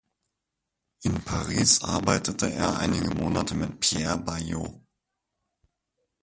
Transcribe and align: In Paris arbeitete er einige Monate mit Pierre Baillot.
In 1.03 1.21
Paris 1.23 1.83
arbeitete 1.83 2.51
er 2.51 2.79
einige 2.79 3.13
Monate 3.13 3.53
mit 3.53 3.79
Pierre 3.81 4.17
Baillot. 4.17 4.81